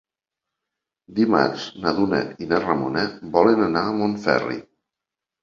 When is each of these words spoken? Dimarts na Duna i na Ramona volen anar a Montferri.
Dimarts 1.19 1.65
na 1.83 1.93
Duna 1.97 2.21
i 2.45 2.49
na 2.55 2.63
Ramona 2.65 3.05
volen 3.37 3.63
anar 3.69 3.85
a 3.85 3.95
Montferri. 4.01 4.59